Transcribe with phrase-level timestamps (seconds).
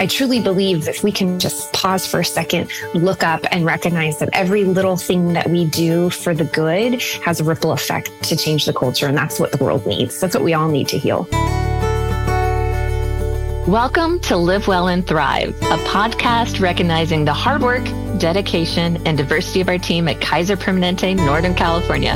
[0.00, 4.20] I truly believe if we can just pause for a second, look up, and recognize
[4.20, 8.36] that every little thing that we do for the good has a ripple effect to
[8.36, 9.08] change the culture.
[9.08, 10.20] And that's what the world needs.
[10.20, 11.26] That's what we all need to heal.
[13.66, 17.84] Welcome to Live Well and Thrive, a podcast recognizing the hard work,
[18.18, 22.12] dedication, and diversity of our team at Kaiser Permanente, Northern California.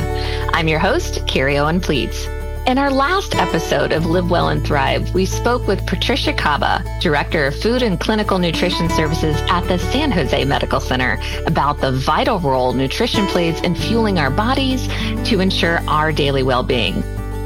[0.53, 2.42] I'm your host, Carrie Owen Plietz.
[2.65, 7.45] In our last episode of Live Well and Thrive, we spoke with Patricia Kaba, Director
[7.45, 12.39] of Food and Clinical Nutrition Services at the San Jose Medical Center, about the vital
[12.39, 14.87] role nutrition plays in fueling our bodies
[15.27, 17.01] to ensure our daily well-being.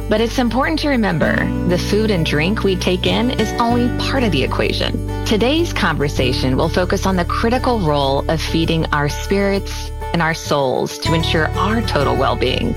[0.08, 1.36] But it's important to remember
[1.67, 5.25] the food and drink we take in is only part of the equation.
[5.25, 10.99] Today's conversation will focus on the critical role of feeding our spirits and our souls
[10.99, 12.75] to ensure our total well-being.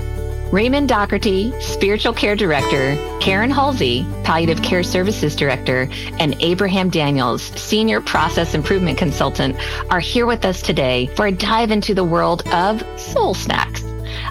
[0.51, 5.87] Raymond Dougherty, Spiritual Care Director, Karen Hulsey, Palliative Care Services Director,
[6.19, 9.55] and Abraham Daniels, Senior Process Improvement Consultant,
[9.89, 13.81] are here with us today for a dive into the world of soul snacks.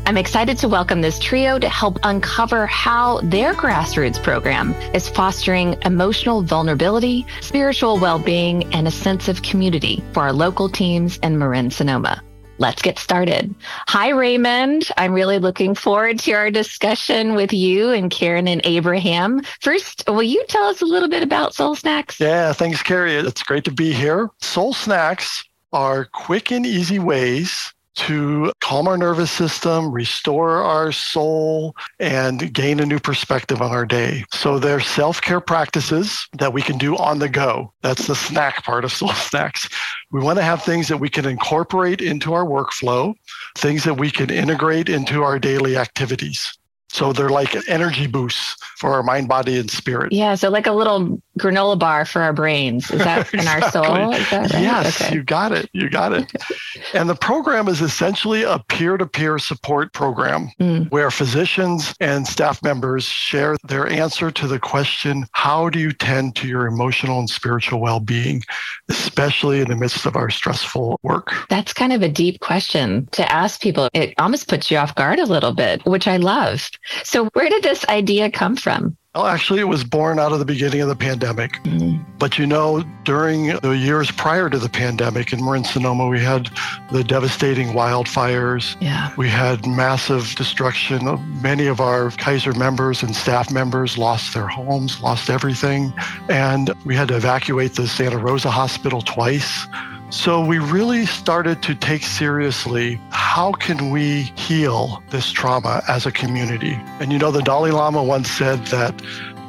[0.05, 5.79] I'm excited to welcome this trio to help uncover how their grassroots program is fostering
[5.87, 11.71] emotional vulnerability, spiritual well-being, and a sense of community for our local teams in Marin
[11.71, 12.23] Sonoma
[12.61, 13.53] let's get started.
[13.89, 14.89] Hi, Raymond.
[14.97, 19.43] I'm really looking forward to our discussion with you and Karen and Abraham.
[19.61, 22.21] First, will you tell us a little bit about Soul Snacks?
[22.21, 23.15] Yeah, thanks, Carrie.
[23.15, 24.29] It's great to be here.
[24.41, 31.75] Soul Snacks are quick and easy ways to calm our nervous system, restore our soul,
[31.99, 34.25] and gain a new perspective on our day.
[34.33, 37.73] So they're self care practices that we can do on the go.
[37.83, 39.69] That's the snack part of Soul Snacks.
[40.13, 43.15] We want to have things that we can incorporate into our workflow,
[43.57, 46.59] things that we can integrate into our daily activities.
[46.93, 50.13] So they're like an energy boosts for our mind, body, and spirit.
[50.13, 50.35] Yeah.
[50.35, 52.91] So like a little granola bar for our brains.
[52.91, 53.39] Is that exactly.
[53.39, 54.13] in our soul?
[54.13, 54.63] Is that right?
[54.63, 55.15] Yes, okay.
[55.15, 55.71] you got it.
[55.73, 56.33] You got it.
[56.95, 60.91] and the program is essentially a peer-to-peer support program mm.
[60.91, 66.35] where physicians and staff members share their answer to the question, how do you tend
[66.37, 68.43] to your emotional and spiritual well-being,
[68.89, 71.33] especially in the midst of our stressful work?
[71.49, 73.89] That's kind of a deep question to ask people.
[73.95, 76.69] It almost puts you off guard a little bit, which I love.
[77.05, 78.97] So, where did this idea come from?
[79.15, 81.55] Well, actually, it was born out of the beginning of the pandemic.
[81.65, 82.01] Mm-hmm.
[82.19, 86.07] But you know, during the years prior to the pandemic and we're in Marin Sonoma,
[86.07, 86.49] we had
[86.93, 88.77] the devastating wildfires.
[88.81, 89.13] Yeah.
[89.17, 91.19] We had massive destruction.
[91.43, 95.93] Many of our Kaiser members and staff members lost their homes, lost everything.
[96.29, 99.67] And we had to evacuate the Santa Rosa Hospital twice.
[100.11, 106.11] So we really started to take seriously how can we heal this trauma as a
[106.11, 106.77] community?
[106.99, 109.01] And you know, the Dalai Lama once said that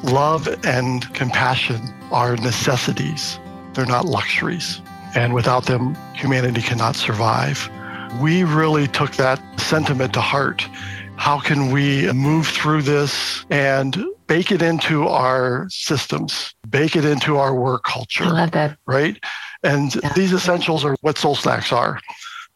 [0.04, 3.40] love and compassion are necessities,
[3.74, 4.82] they're not luxuries.
[5.16, 7.68] And without them, humanity cannot survive.
[8.22, 10.62] We really took that sentiment to heart.
[11.16, 17.38] How can we move through this and bake it into our systems, bake it into
[17.38, 18.26] our work culture?
[18.26, 18.78] I love that.
[18.86, 19.18] Right?
[19.64, 20.14] And yeah.
[20.14, 22.00] these essentials are what soul snacks are.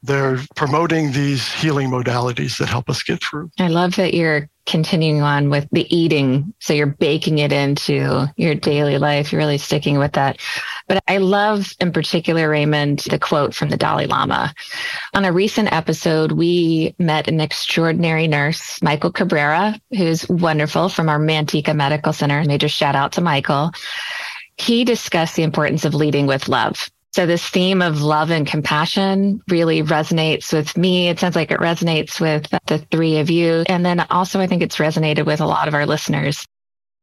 [0.04, 3.50] They're promoting these healing modalities that help us get through.
[3.60, 6.54] I love that you're continuing on with the eating.
[6.60, 9.32] So you're baking it into your daily life.
[9.32, 10.40] You're really sticking with that.
[10.88, 14.54] But I love in particular, Raymond, the quote from the Dalai Lama.
[15.14, 21.20] On a recent episode, we met an extraordinary nurse, Michael Cabrera, who's wonderful from our
[21.20, 22.44] Manteca Medical Center.
[22.44, 23.72] Major shout out to Michael.
[24.58, 29.42] He discussed the importance of leading with love so this theme of love and compassion
[29.48, 31.08] really resonates with me.
[31.08, 33.64] It sounds like it resonates with the three of you.
[33.70, 36.46] And then also I think it's resonated with a lot of our listeners.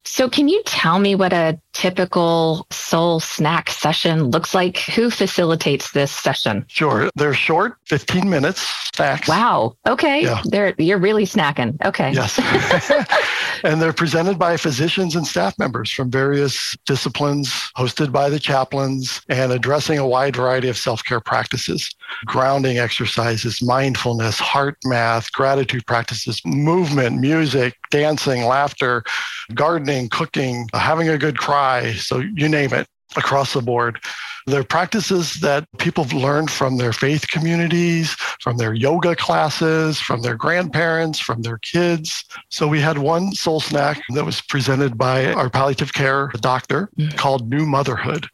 [0.05, 4.81] So can you tell me what a typical soul snack session looks like?
[4.81, 6.67] Who facilitates this session?
[6.69, 7.09] Sure.
[7.15, 8.61] They're short, 15 minutes
[8.95, 9.29] snacks.
[9.29, 9.77] Wow.
[9.89, 10.25] Okay.
[10.25, 10.43] Yeah.
[10.45, 11.83] They're you're really snacking.
[11.87, 12.13] Okay.
[12.13, 12.39] Yes.
[13.65, 19.21] and they're presented by physicians and staff members from various disciplines, hosted by the chaplains,
[19.29, 21.91] and addressing a wide variety of self-care practices,
[22.27, 29.03] grounding exercises, mindfulness, heart math, gratitude practices, movement, music, dancing, laughter,
[29.55, 31.93] gardening, cooking, having a good cry.
[31.95, 32.87] So you name it
[33.17, 34.01] across the board.
[34.47, 40.23] They're practices that people have learned from their faith communities, from their yoga classes, from
[40.23, 42.25] their grandparents, from their kids.
[42.49, 47.17] So we had one soul snack that was presented by our palliative care doctor mm.
[47.17, 48.29] called New Motherhood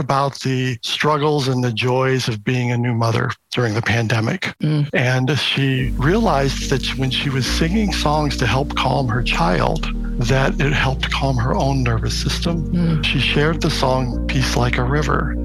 [0.00, 4.52] about the struggles and the joys of being a new mother during the pandemic.
[4.60, 4.88] Mm.
[4.92, 9.86] And she realized that when she was singing songs to help calm her child,
[10.26, 12.72] that it helped calm her own nervous system.
[12.72, 13.04] Mm.
[13.04, 15.36] She shared the song Peace Like a River.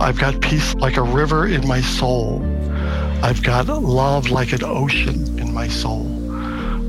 [0.00, 2.42] I've got peace like a river in my soul.
[3.22, 6.06] I've got love like an ocean in my soul.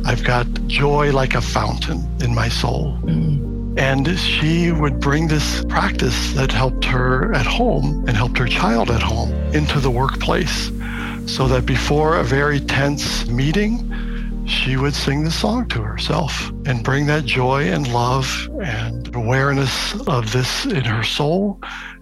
[0.05, 2.97] I've got joy like a fountain in my soul.
[3.03, 3.42] Mm.
[3.77, 8.91] And she would bring this practice that helped her at home and helped her child
[8.91, 10.71] at home into the workplace
[11.25, 13.89] so that before a very tense meeting,
[14.45, 19.99] she would sing the song to herself and bring that joy and love and awareness
[20.07, 21.59] of this in her soul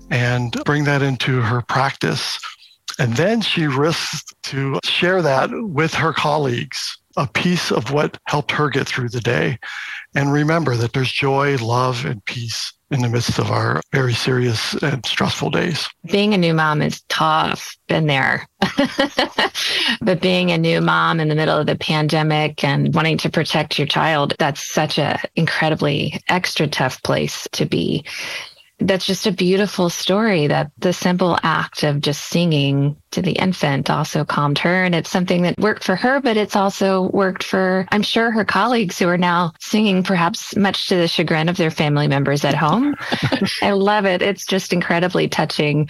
[0.10, 2.40] and bring that into her practice.
[3.00, 8.52] And then she risked to share that with her colleagues, a piece of what helped
[8.52, 9.58] her get through the day.
[10.16, 14.74] And remember that there's joy, love, and peace in the midst of our very serious
[14.82, 15.88] and stressful days.
[16.12, 17.76] Being a new mom is tough.
[17.88, 18.46] Been there.
[20.02, 23.80] but being a new mom in the middle of the pandemic and wanting to protect
[23.80, 28.06] your child, that's such an incredibly extra tough place to be
[28.84, 33.90] that's just a beautiful story that the simple act of just singing to the infant
[33.90, 34.84] also calmed her.
[34.84, 38.46] And it's something that worked for her, but it's also worked for, I'm sure, her
[38.46, 42.56] colleagues who are now singing, perhaps much to the chagrin of their family members at
[42.56, 42.96] home.
[43.62, 44.22] I love it.
[44.22, 45.90] It's just incredibly touching.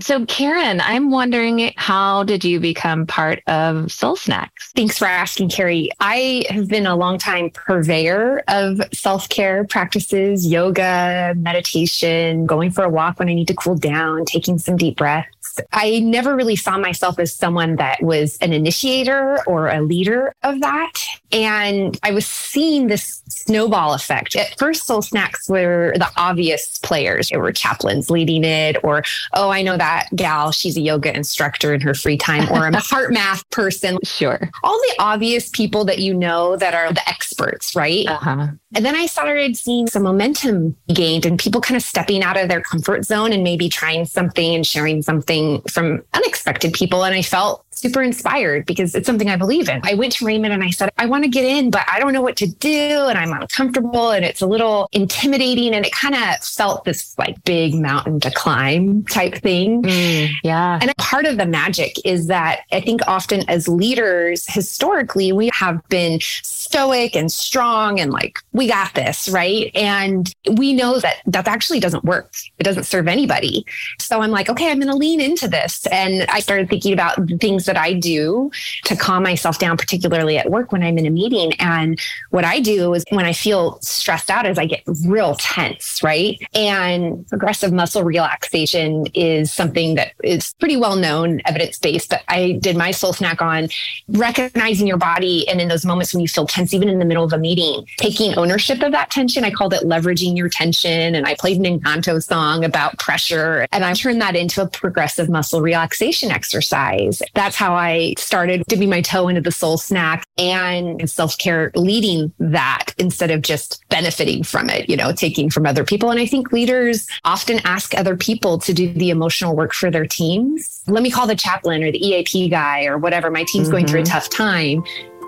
[0.00, 4.72] So, Karen, I'm wondering how did you become part of Soul Snacks?
[4.74, 5.90] Thanks for asking, Carrie.
[6.00, 12.84] I have been a long time purveyor of self care practices, yoga, meditation, going for
[12.84, 15.60] a walk when I need to cool down, taking some deep breaths.
[15.72, 20.60] I never really saw myself as someone that was an initiator or a leader of
[20.60, 20.92] that.
[21.32, 24.36] And I was seeing this snowball effect.
[24.36, 27.28] At first, Soul Snacks were the obvious players.
[27.28, 31.74] There were chaplains leading it, or, oh, I know that gal, she's a yoga instructor
[31.74, 33.98] in her free time, or I'm a HeartMath person.
[34.04, 34.50] Sure.
[34.62, 38.06] All the obvious people that you know that are the experts, right?
[38.06, 38.48] Uh-huh.
[38.74, 42.48] And then I started seeing some momentum gained and people kind of stepping out of
[42.48, 46.35] their comfort zone and maybe trying something and sharing something from unexpected
[46.72, 47.04] people.
[47.04, 49.80] And I felt super inspired because it's something I believe in.
[49.84, 52.12] I went to Raymond and I said, I want to get in, but I don't
[52.12, 53.06] know what to do.
[53.06, 55.74] And I'm uncomfortable and it's a little intimidating.
[55.74, 59.82] And it kind of felt this like big mountain to climb type thing.
[59.82, 60.78] Mm, yeah.
[60.80, 65.86] And part of the magic is that I think often as leaders, historically, we have
[65.88, 69.70] been stoic and strong and like, we got this, right?
[69.74, 72.32] And we know that that actually doesn't work.
[72.58, 73.64] It doesn't serve anybody.
[74.00, 75.86] So I'm like, okay, I'm going to lean into this.
[75.86, 78.50] And I started thinking about things that I do
[78.84, 81.52] to calm myself down, particularly at work when I'm in a meeting.
[81.60, 86.02] And what I do is when I feel stressed out is I get real tense,
[86.02, 86.38] right?
[86.54, 92.52] And progressive muscle relaxation is something that is pretty well known, evidence based, but I
[92.60, 93.68] did my soul snack on
[94.08, 95.48] recognizing your body.
[95.48, 97.86] And in those moments when you feel tense, even in the middle of a meeting,
[97.96, 99.44] taking ownership of that tension.
[99.44, 101.14] I called it leveraging your tension.
[101.14, 103.66] And I played an Encanto song about pressure.
[103.72, 107.22] And I turned that into a progressive muscle relaxation exercise.
[107.34, 112.32] That's how I started dipping my toe into the soul snack and self care leading
[112.38, 116.10] that instead of just benefiting from it, you know, taking from other people.
[116.10, 120.06] And I think leaders often ask other people to do the emotional work for their
[120.06, 120.82] teams.
[120.86, 123.30] Let me call the chaplain or the EAP guy or whatever.
[123.30, 123.72] My team's mm-hmm.
[123.72, 124.12] going through a mm-hmm.
[124.12, 124.84] tough time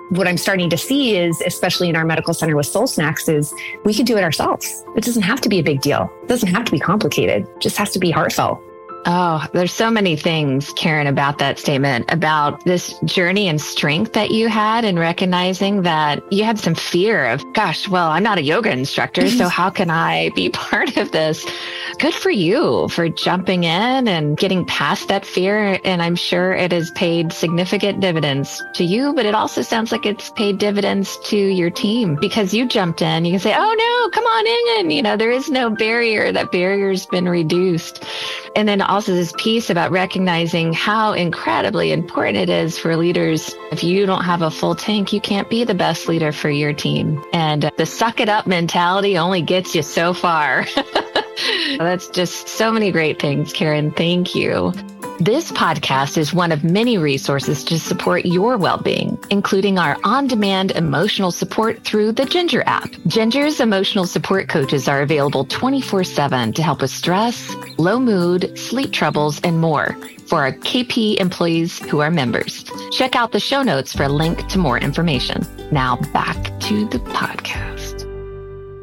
[0.09, 3.53] what I'm starting to see is, especially in our medical center with Soul Snacks, is
[3.85, 4.83] we can do it ourselves.
[4.95, 6.11] It doesn't have to be a big deal.
[6.23, 7.43] It doesn't have to be complicated.
[7.43, 8.59] It just has to be heartfelt.
[9.05, 14.31] Oh, there's so many things, Karen, about that statement, about this journey and strength that
[14.31, 18.43] you had and recognizing that you had some fear of, gosh, well, I'm not a
[18.43, 21.45] yoga instructor, so how can I be part of this?
[21.99, 25.79] Good for you for jumping in and getting past that fear.
[25.85, 30.05] And I'm sure it has paid significant dividends to you, but it also sounds like
[30.05, 33.25] it's paid dividends to your team because you jumped in.
[33.25, 34.79] You can say, oh no, come on in.
[34.79, 36.31] And, you know, there is no barrier.
[36.31, 38.03] That barrier's been reduced.
[38.55, 43.55] And then also this piece about recognizing how incredibly important it is for leaders.
[43.71, 46.73] If you don't have a full tank, you can't be the best leader for your
[46.73, 47.23] team.
[47.31, 50.65] And uh, the suck it up mentality only gets you so far.
[51.77, 53.91] That's just so many great things, Karen.
[53.91, 54.73] Thank you.
[55.19, 61.31] This podcast is one of many resources to support your well-being, including our on-demand emotional
[61.31, 62.89] support through the Ginger app.
[63.05, 69.41] Ginger's emotional support coaches are available 24-7 to help with stress, low mood, sleep troubles,
[69.41, 69.97] and more
[70.27, 72.63] for our KP employees who are members.
[72.91, 75.45] Check out the show notes for a link to more information.
[75.69, 77.78] Now back to the podcast.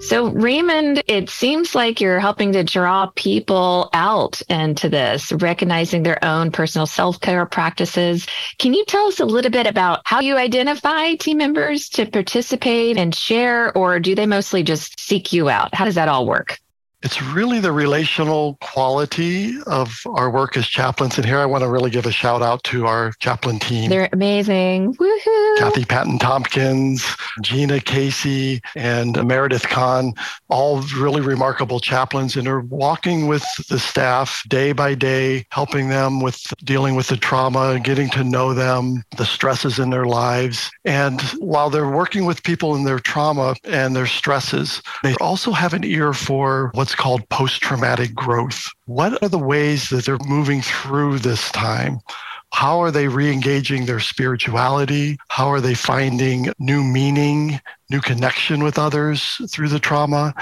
[0.06, 6.24] So, Raymond, it seems like you're helping to draw people out into this, recognizing their
[6.24, 8.24] own personal self care practices.
[8.58, 12.98] Can you tell us a little bit about how you identify team members to participate
[12.98, 15.74] and share, or do they mostly just seek you out?
[15.74, 16.60] How does that all work?
[17.02, 21.18] It's really the relational quality of our work as chaplains.
[21.18, 23.90] And here I want to really give a shout out to our chaplain team.
[23.90, 24.94] They're amazing.
[24.94, 25.58] Woohoo.
[25.58, 27.04] Kathy Patton Tompkins,
[27.42, 30.14] Gina Casey, and Meredith Kahn,
[30.48, 36.20] all really remarkable chaplains and are walking with the staff day by day, helping them
[36.20, 40.70] with dealing with the trauma, getting to know them, the stresses in their lives.
[40.86, 45.74] And while they're working with people in their trauma and their stresses, they also have
[45.74, 48.70] an ear for what what's called post traumatic growth.
[48.84, 51.98] What are the ways that they're moving through this time?
[52.52, 55.18] How are they re engaging their spirituality?
[55.28, 60.32] How are they finding new meaning, new connection with others through the trauma?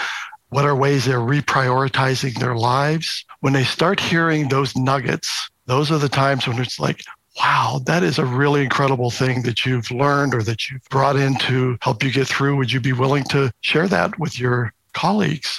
[0.50, 3.24] What are ways they're reprioritizing their lives?
[3.40, 7.00] When they start hearing those nuggets, those are the times when it's like,
[7.38, 11.36] wow, that is a really incredible thing that you've learned or that you've brought in
[11.36, 12.56] to help you get through.
[12.56, 15.58] Would you be willing to share that with your colleagues?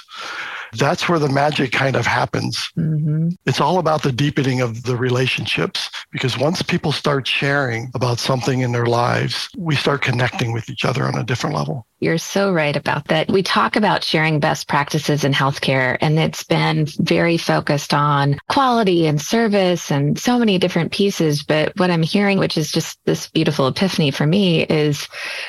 [0.76, 2.70] That's where the magic kind of happens.
[2.76, 3.30] Mm-hmm.
[3.46, 8.60] It's all about the deepening of the relationships because once people start sharing about something
[8.60, 11.86] in their lives, we start connecting with each other on a different level.
[11.98, 13.30] You're so right about that.
[13.30, 19.06] We talk about sharing best practices in healthcare, and it's been very focused on quality
[19.06, 21.42] and service and so many different pieces.
[21.42, 25.08] But what I'm hearing, which is just this beautiful epiphany for me, is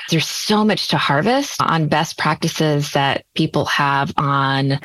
[0.09, 4.79] there's so much to harvest on best practices that people have on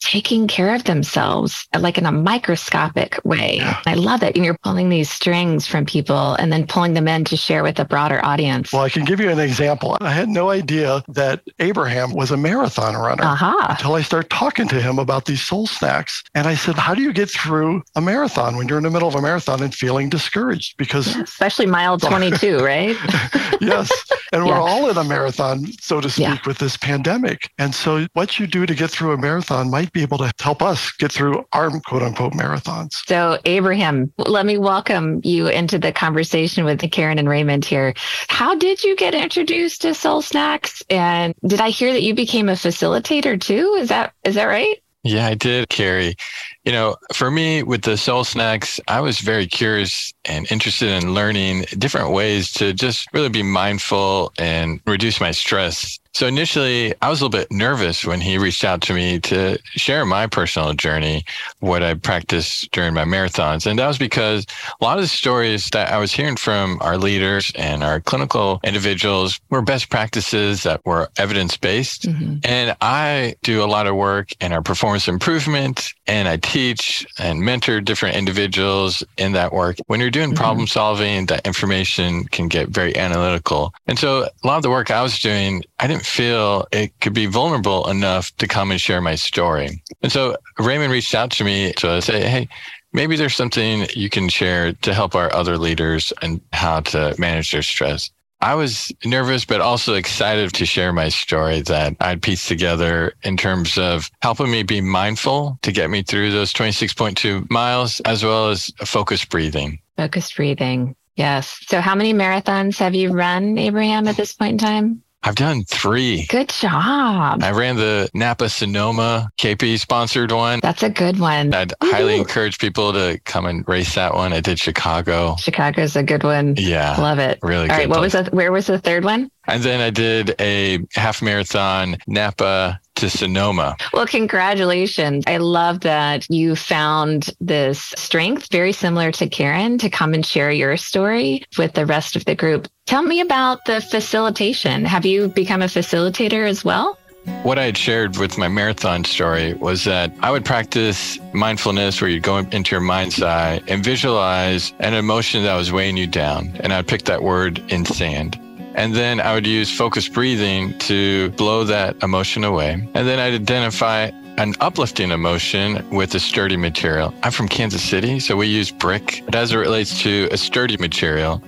[0.00, 3.56] taking care of themselves like in a microscopic way.
[3.56, 3.80] Yeah.
[3.86, 4.36] I love it.
[4.36, 7.78] And you're pulling these strings from people and then pulling them in to share with
[7.78, 8.72] a broader audience.
[8.72, 9.96] Well, I can give you an example.
[10.00, 13.66] I had no idea that Abraham was a marathon runner uh-huh.
[13.70, 16.22] until I started talking to him about these soul snacks.
[16.34, 19.08] And I said, How do you get through a marathon when you're in the middle
[19.08, 20.76] of a marathon and feeling discouraged?
[20.76, 22.96] Because yeah, especially mile 22, right?
[23.60, 23.90] yes.
[24.32, 27.50] And we're all in a marathon, so to speak, with this pandemic.
[27.58, 30.62] And so what you do to get through a marathon might be able to help
[30.62, 32.94] us get through our quote unquote marathons.
[33.06, 37.94] So, Abraham, let me welcome you into the conversation with Karen and Raymond here.
[38.28, 40.82] How did you get introduced to Soul Snacks?
[40.90, 43.76] And did I hear that you became a facilitator too?
[43.78, 44.78] Is that is that right?
[45.04, 46.16] Yeah, I did, Carrie.
[46.64, 51.14] You know, for me with the soul snacks, I was very curious and interested in
[51.14, 55.98] learning different ways to just really be mindful and reduce my stress.
[56.18, 59.56] So initially, I was a little bit nervous when he reached out to me to
[59.66, 61.24] share my personal journey,
[61.60, 63.66] what I practiced during my marathons.
[63.66, 64.44] And that was because
[64.80, 68.58] a lot of the stories that I was hearing from our leaders and our clinical
[68.64, 72.08] individuals were best practices that were evidence based.
[72.08, 72.38] Mm-hmm.
[72.42, 77.42] And I do a lot of work in our performance improvement and I teach and
[77.42, 79.76] mentor different individuals in that work.
[79.86, 80.42] When you're doing mm-hmm.
[80.42, 83.72] problem solving, that information can get very analytical.
[83.86, 87.14] And so a lot of the work I was doing, I didn't feel it could
[87.14, 89.82] be vulnerable enough to come and share my story.
[90.02, 92.48] And so Raymond reached out to me to say, Hey,
[92.92, 97.52] maybe there's something you can share to help our other leaders and how to manage
[97.52, 98.10] their stress.
[98.40, 103.36] I was nervous, but also excited to share my story that I'd pieced together in
[103.36, 108.50] terms of helping me be mindful to get me through those 26.2 miles, as well
[108.50, 109.80] as focused breathing.
[109.96, 110.94] Focused breathing.
[111.16, 111.58] Yes.
[111.66, 115.02] So, how many marathons have you run, Abraham, at this point in time?
[115.22, 116.26] I've done three.
[116.26, 117.42] Good job.
[117.42, 120.60] I ran the Napa Sonoma KP sponsored one.
[120.62, 121.52] That's a good one.
[121.52, 121.90] I'd Ooh.
[121.90, 124.32] highly encourage people to come and race that one.
[124.32, 125.34] I did Chicago.
[125.36, 126.54] Chicago's a good one.
[126.56, 126.96] Yeah.
[127.00, 127.38] Love it.
[127.42, 127.88] Really All right.
[127.88, 128.14] What place.
[128.14, 129.30] was the, where was the third one?
[129.48, 133.76] And then I did a half marathon Napa to Sonoma.
[133.92, 135.24] Well, congratulations.
[135.26, 140.50] I love that you found this strength very similar to Karen to come and share
[140.50, 142.68] your story with the rest of the group.
[142.86, 144.84] Tell me about the facilitation.
[144.84, 146.98] Have you become a facilitator as well?
[147.42, 152.10] What I had shared with my marathon story was that I would practice mindfulness where
[152.10, 156.56] you'd go into your mind's eye and visualize an emotion that was weighing you down.
[156.60, 158.40] And I'd pick that word in sand.
[158.78, 162.74] And then I would use focused breathing to blow that emotion away.
[162.94, 167.12] And then I'd identify an uplifting emotion with a sturdy material.
[167.24, 170.76] I'm from Kansas City, so we use brick but as it relates to a sturdy
[170.76, 171.42] material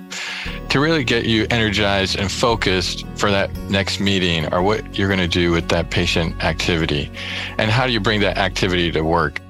[0.70, 5.20] to really get you energized and focused for that next meeting or what you're going
[5.20, 7.12] to do with that patient activity.
[7.58, 9.40] And how do you bring that activity to work?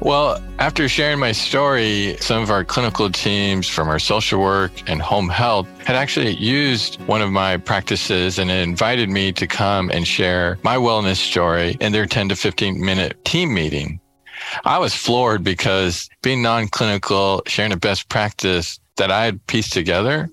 [0.00, 5.02] Well, after sharing my story, some of our clinical teams from our social work and
[5.02, 10.06] home health had actually used one of my practices and invited me to come and
[10.06, 14.00] share my wellness story in their 10 to 15 minute team meeting.
[14.64, 19.72] I was floored because being non clinical, sharing a best practice that I had pieced
[19.72, 20.28] together,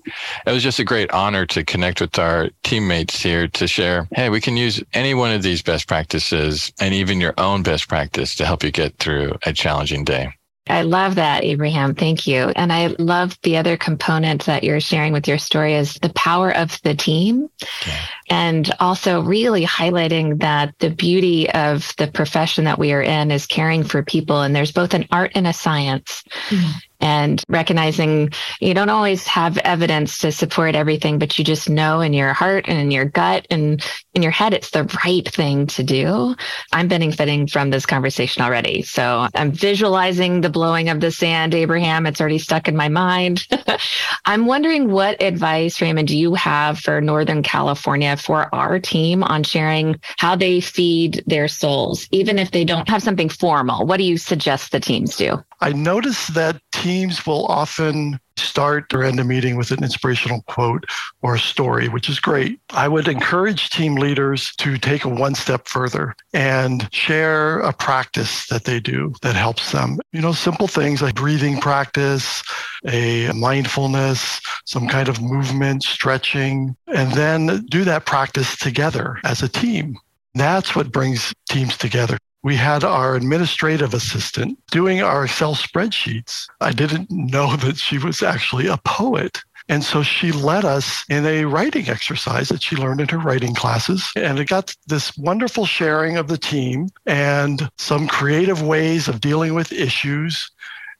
[0.46, 4.28] it was just a great honor to connect with our teammates here to share, hey,
[4.28, 8.34] we can use any one of these best practices and even your own best practice
[8.36, 10.32] to help you get through a challenging day.
[10.68, 11.94] I love that, Abraham.
[11.94, 12.52] Thank you.
[12.56, 16.50] And I love the other component that you're sharing with your story is the power
[16.50, 17.48] of the team.
[17.82, 17.98] Okay.
[18.30, 23.46] And also really highlighting that the beauty of the profession that we are in is
[23.46, 24.42] caring for people.
[24.42, 26.24] And there's both an art and a science.
[26.48, 32.00] Mm-hmm and recognizing you don't always have evidence to support everything, but you just know
[32.00, 33.84] in your heart and in your gut and
[34.14, 36.34] in your head it's the right thing to do.
[36.72, 38.82] I'm benefiting from this conversation already.
[38.82, 42.06] So I'm visualizing the blowing of the sand, Abraham.
[42.06, 43.46] It's already stuck in my mind.
[44.24, 49.42] I'm wondering what advice, Raymond, do you have for Northern California for our team on
[49.42, 53.86] sharing how they feed their souls, even if they don't have something formal?
[53.86, 55.42] What do you suggest the teams do?
[55.60, 60.84] I notice that teams will often start or end a meeting with an inspirational quote
[61.22, 62.60] or a story, which is great.
[62.70, 68.46] I would encourage team leaders to take a one step further and share a practice
[68.48, 69.98] that they do that helps them.
[70.12, 72.42] You know, simple things like breathing practice,
[72.86, 79.48] a mindfulness, some kind of movement, stretching, and then do that practice together as a
[79.48, 79.96] team.
[80.34, 86.46] That's what brings teams together we had our administrative assistant doing our Excel spreadsheets.
[86.60, 89.42] I didn't know that she was actually a poet.
[89.68, 93.52] And so she led us in a writing exercise that she learned in her writing
[93.52, 94.08] classes.
[94.14, 99.54] And it got this wonderful sharing of the team and some creative ways of dealing
[99.54, 100.48] with issues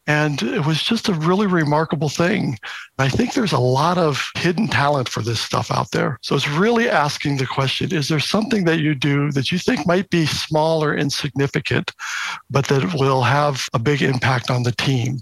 [0.06, 2.58] and it was just a really remarkable thing.
[2.98, 6.18] I think there's a lot of hidden talent for this stuff out there.
[6.22, 9.86] So it's really asking the question is there something that you do that you think
[9.86, 11.92] might be small or insignificant,
[12.50, 15.20] but that will have a big impact on the team?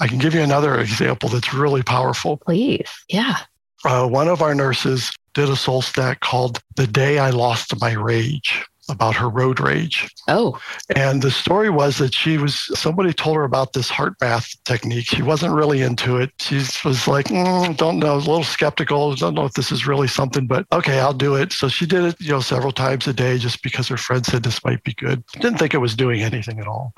[0.00, 2.38] I can give you another example that's really powerful.
[2.38, 2.88] Please.
[3.08, 3.38] Yeah.
[3.84, 7.92] Uh, one of our nurses did a soul snack called The Day I Lost My
[7.92, 10.08] Rage about her road rage.
[10.28, 10.60] Oh.
[10.94, 15.06] And the story was that she was, somebody told her about this heart math technique.
[15.06, 16.30] She wasn't really into it.
[16.40, 20.08] She was like, mm, don't know, a little skeptical, don't know if this is really
[20.08, 21.52] something, but okay, I'll do it.
[21.52, 24.42] So she did it, you know, several times a day just because her friend said
[24.42, 25.24] this might be good.
[25.32, 26.94] Didn't think it was doing anything at all.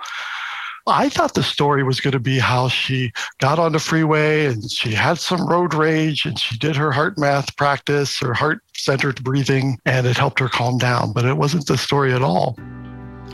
[0.86, 4.70] I thought the story was going to be how she got on the freeway and
[4.70, 9.24] she had some road rage and she did her heart math practice or heart centered
[9.24, 11.12] breathing and it helped her calm down.
[11.12, 12.58] But it wasn't the story at all.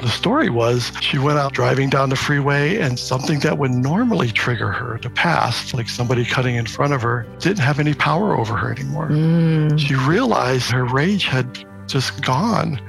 [0.00, 4.30] The story was she went out driving down the freeway and something that would normally
[4.30, 8.34] trigger her to pass, like somebody cutting in front of her, didn't have any power
[8.34, 9.08] over her anymore.
[9.08, 9.78] Mm.
[9.78, 12.80] She realized her rage had just gone.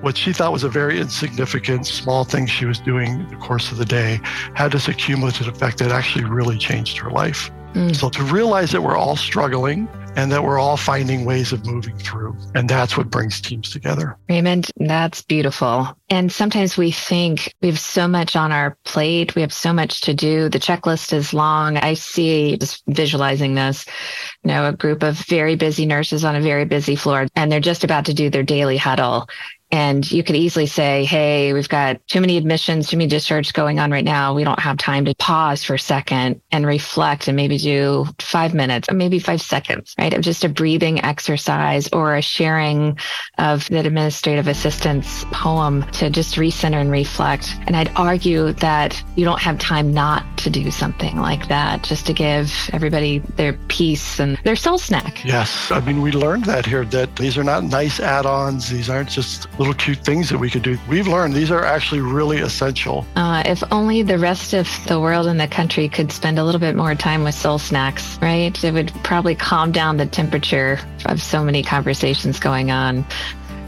[0.00, 3.72] What she thought was a very insignificant, small thing she was doing in the course
[3.72, 4.20] of the day
[4.54, 7.50] had this accumulative effect that actually really changed her life.
[7.74, 7.94] Mm.
[7.94, 11.96] So to realize that we're all struggling and that we're all finding ways of moving
[11.96, 12.36] through.
[12.54, 14.16] And that's what brings teams together.
[14.28, 15.96] Raymond, that's beautiful.
[16.08, 20.00] And sometimes we think we have so much on our plate, we have so much
[20.02, 20.48] to do.
[20.48, 21.76] The checklist is long.
[21.76, 23.86] I see just visualizing this,
[24.42, 27.60] you know, a group of very busy nurses on a very busy floor, and they're
[27.60, 29.28] just about to do their daily huddle.
[29.72, 33.78] And you could easily say, Hey, we've got too many admissions, too many discharges going
[33.78, 34.34] on right now.
[34.34, 38.54] We don't have time to pause for a second and reflect and maybe do five
[38.54, 40.12] minutes or maybe five seconds, right?
[40.12, 42.98] Of just a breathing exercise or a sharing
[43.38, 47.54] of the administrative assistant's poem to just recenter and reflect.
[47.66, 52.06] And I'd argue that you don't have time not to do something like that, just
[52.06, 55.24] to give everybody their peace and their soul snack.
[55.24, 55.70] Yes.
[55.70, 58.70] I mean, we learned that here that these are not nice add ons.
[58.70, 60.78] These aren't just little cute things that we could do.
[60.88, 63.06] We've learned these are actually really essential.
[63.14, 66.58] Uh, if only the rest of the world and the country could spend a little
[66.58, 68.64] bit more time with soul snacks, right?
[68.64, 73.04] It would probably calm down the temperature of so many conversations going on.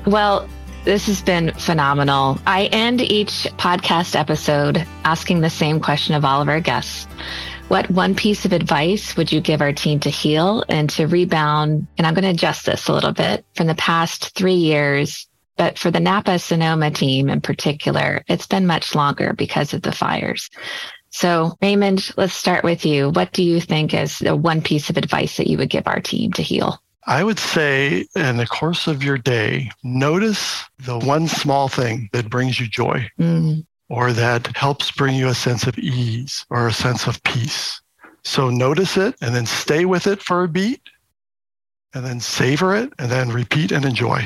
[0.06, 0.48] Well,
[0.84, 2.38] this has been phenomenal.
[2.46, 7.04] I end each podcast episode asking the same question of all of our guests.
[7.68, 11.86] What one piece of advice would you give our team to heal and to rebound?
[11.98, 15.26] And I'm going to adjust this a little bit from the past three years
[15.56, 19.92] but for the Napa Sonoma team in particular, it's been much longer because of the
[19.92, 20.50] fires.
[21.10, 23.10] So, Raymond, let's start with you.
[23.10, 26.00] What do you think is the one piece of advice that you would give our
[26.00, 26.82] team to heal?
[27.06, 32.30] I would say in the course of your day, notice the one small thing that
[32.30, 33.08] brings you joy.
[33.18, 33.66] Mm.
[33.88, 37.78] or that helps bring you a sense of ease or a sense of peace.
[38.24, 40.80] So notice it and then stay with it for a beat
[41.92, 44.24] and then savor it and then repeat and enjoy.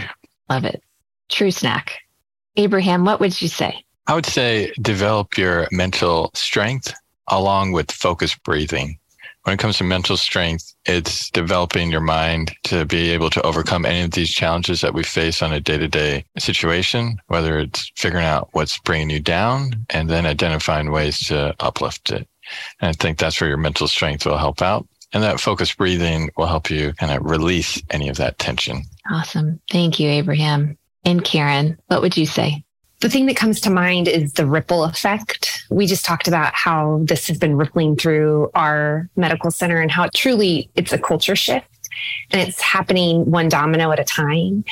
[0.49, 0.85] Love it.
[1.29, 1.99] True snack.
[2.57, 3.85] Abraham, what would you say?
[4.07, 6.95] I would say develop your mental strength
[7.29, 8.99] along with focused breathing.
[9.43, 13.87] When it comes to mental strength, it's developing your mind to be able to overcome
[13.87, 17.93] any of these challenges that we face on a day to day situation, whether it's
[17.97, 22.29] figuring out what's bringing you down and then identifying ways to uplift it.
[22.81, 24.87] And I think that's where your mental strength will help out.
[25.13, 28.83] And that focused breathing will help you kind of release any of that tension.
[29.13, 29.61] Awesome.
[29.71, 30.77] Thank you, Abraham.
[31.07, 32.65] And Karen, what would you say?
[33.01, 35.65] The thing that comes to mind is the ripple effect.
[35.71, 40.09] We just talked about how this has been rippling through our medical center and how
[40.15, 41.69] truly it's a culture shift
[42.33, 44.65] and it's happening one domino at a time.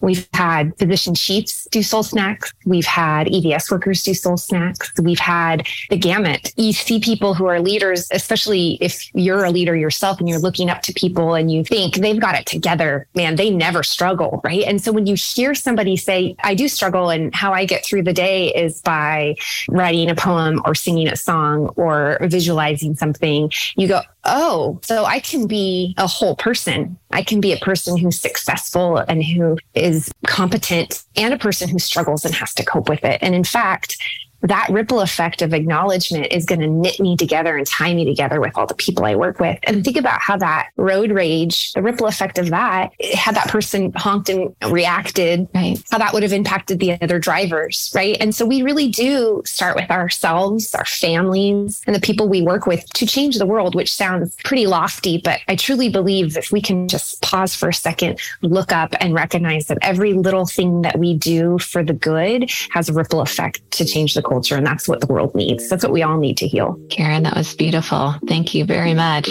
[0.00, 2.52] We've had physician chiefs do soul snacks.
[2.64, 4.92] We've had EVS workers do soul snacks.
[5.00, 6.52] We've had the gamut.
[6.56, 10.70] You see people who are leaders, especially if you're a leader yourself and you're looking
[10.70, 14.64] up to people and you think they've got it together, man, they never struggle, right?
[14.64, 18.04] And so when you hear somebody say, I do struggle and how I get through
[18.04, 19.36] the day is by
[19.68, 25.20] writing a poem or singing a song or visualizing something, you go, oh, so I
[25.20, 26.98] can be a whole person.
[27.10, 31.78] I can be a person who's successful and who is competent and a person who
[31.78, 33.18] struggles and has to cope with it.
[33.22, 33.96] And in fact,
[34.42, 38.40] that ripple effect of acknowledgement is going to knit me together and tie me together
[38.40, 39.58] with all the people I work with.
[39.64, 43.92] And think about how that road rage, the ripple effect of that, had that person
[43.94, 45.82] honked and reacted, right?
[45.90, 48.16] How that would have impacted the other drivers, right?
[48.20, 52.66] And so we really do start with ourselves, our families, and the people we work
[52.66, 56.62] with to change the world, which sounds pretty lofty, but I truly believe if we
[56.62, 60.98] can just pause for a second, look up and recognize that every little thing that
[60.98, 64.56] we do for the good has a ripple effect to change the culture.
[64.56, 65.68] And that's what the world needs.
[65.68, 66.78] That's what we all need to heal.
[66.90, 68.14] Karen, that was beautiful.
[68.26, 69.28] Thank you very much.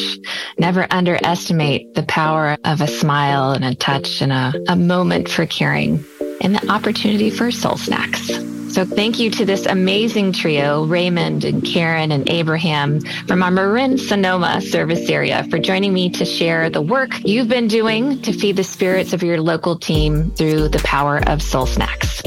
[0.57, 5.45] Never underestimate the power of a smile and a touch and a, a moment for
[5.45, 6.03] caring
[6.41, 8.31] and the opportunity for soul snacks.
[8.69, 13.97] So thank you to this amazing trio, Raymond and Karen and Abraham from our Marin
[13.97, 18.55] Sonoma service area for joining me to share the work you've been doing to feed
[18.55, 22.21] the spirits of your local team through the power of soul snacks.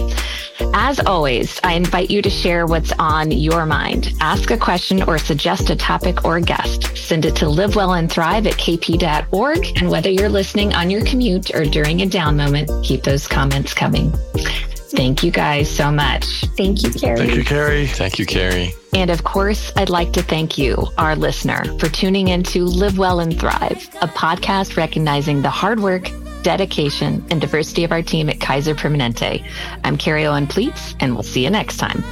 [0.75, 4.13] As always, I invite you to share what's on your mind.
[4.21, 6.97] Ask a question or suggest a topic or guest.
[6.97, 9.67] Send it to live well and thrive at kp.org.
[9.77, 13.75] And whether you're listening on your commute or during a down moment, keep those comments
[13.75, 14.13] coming.
[14.91, 16.25] Thank you guys so much.
[16.57, 17.17] Thank you, Carrie.
[17.17, 17.87] Thank you, Carrie.
[17.87, 18.75] Thank you, Carrie.
[18.93, 22.99] And of course, I'd like to thank you, our listener, for tuning in to Live
[22.99, 26.11] Well and Thrive, a podcast recognizing the hard work
[26.43, 29.45] dedication, and diversity of our team at Kaiser Permanente.
[29.85, 32.03] I'm Carrie Owen Plietz, and we'll see you next time.